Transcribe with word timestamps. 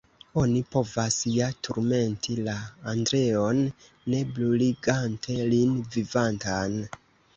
Oni 0.43 0.61
povas 0.75 1.17
ja 1.33 1.49
turmenti 1.67 2.37
la 2.47 2.55
Andreon, 2.93 3.61
ne 4.15 4.23
bruligante 4.39 5.37
lin 5.53 5.77
vivantan. 5.97 6.81